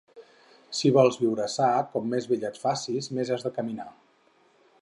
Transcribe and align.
Si 0.77 0.91
vols 0.95 1.19
viure 1.25 1.45
sa, 1.57 1.69
com 1.93 2.09
més 2.15 2.29
vell 2.31 2.49
et 2.51 2.61
facis, 2.65 3.11
més 3.19 3.33
has 3.37 3.49
de 3.49 3.53
caminar. 3.59 3.91